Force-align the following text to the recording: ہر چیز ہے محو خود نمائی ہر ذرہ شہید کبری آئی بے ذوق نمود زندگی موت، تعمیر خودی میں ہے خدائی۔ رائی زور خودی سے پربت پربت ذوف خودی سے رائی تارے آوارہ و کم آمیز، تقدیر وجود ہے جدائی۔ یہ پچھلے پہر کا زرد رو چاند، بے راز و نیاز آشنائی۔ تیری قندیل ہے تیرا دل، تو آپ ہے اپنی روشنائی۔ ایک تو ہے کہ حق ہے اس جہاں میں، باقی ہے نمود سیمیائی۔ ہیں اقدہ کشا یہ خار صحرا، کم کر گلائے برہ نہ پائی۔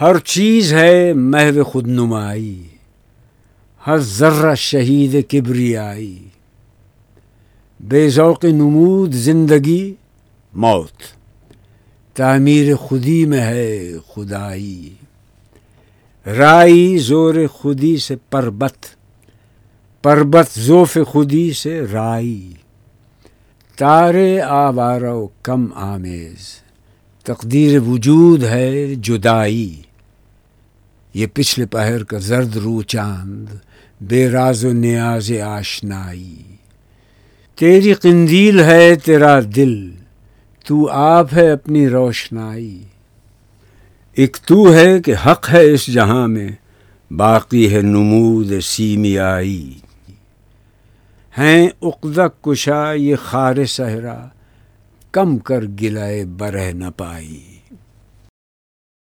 ہر 0.00 0.18
چیز 0.18 0.72
ہے 0.72 1.12
محو 1.12 1.62
خود 1.64 1.88
نمائی 1.88 2.62
ہر 3.86 3.98
ذرہ 3.98 4.54
شہید 4.54 5.30
کبری 5.30 5.76
آئی 5.76 6.28
بے 7.80 8.08
ذوق 8.10 8.44
نمود 8.44 9.12
زندگی 9.12 9.94
موت، 10.52 11.02
تعمیر 12.14 12.76
خودی 12.76 13.26
میں 13.26 13.40
ہے 13.40 13.92
خدائی۔ 14.08 14.94
رائی 16.26 16.98
زور 16.98 17.34
خودی 17.52 17.96
سے 17.96 18.16
پربت 18.30 18.86
پربت 20.02 20.58
ذوف 20.58 20.98
خودی 21.08 21.52
سے 21.52 21.80
رائی 21.92 22.52
تارے 23.76 24.40
آوارہ 24.40 25.12
و 25.12 25.28
کم 25.42 25.66
آمیز، 25.74 26.62
تقدیر 27.24 27.80
وجود 27.80 28.44
ہے 28.44 28.94
جدائی۔ 28.94 29.82
یہ 31.14 31.26
پچھلے 31.34 31.66
پہر 31.66 32.04
کا 32.04 32.18
زرد 32.18 32.56
رو 32.56 32.82
چاند، 32.82 33.46
بے 34.00 34.30
راز 34.30 34.64
و 34.64 34.72
نیاز 34.72 35.32
آشنائی۔ 35.32 36.42
تیری 37.56 37.92
قندیل 37.92 38.60
ہے 38.60 38.94
تیرا 38.94 39.40
دل، 39.56 39.90
تو 40.64 40.90
آپ 40.90 41.34
ہے 41.34 41.50
اپنی 41.50 41.88
روشنائی۔ 41.88 42.82
ایک 44.14 44.36
تو 44.46 44.74
ہے 44.74 45.02
کہ 45.02 45.14
حق 45.26 45.50
ہے 45.52 45.70
اس 45.70 45.86
جہاں 45.86 46.28
میں، 46.28 46.48
باقی 47.10 47.74
ہے 47.74 47.82
نمود 47.82 48.52
سیمیائی۔ 48.62 49.78
ہیں 51.38 51.68
اقدہ 51.82 52.28
کشا 52.42 52.92
یہ 52.92 53.16
خار 53.16 53.64
صحرا، 53.64 54.28
کم 55.10 55.38
کر 55.38 55.64
گلائے 55.82 56.24
برہ 56.24 56.72
نہ 56.72 56.84
پائی۔ 56.96 57.57